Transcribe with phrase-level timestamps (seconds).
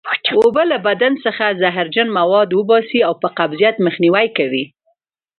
[0.43, 4.63] اوبه له بدن څخه زهرجن مواد وباسي او قبضیت مخنیوی کوي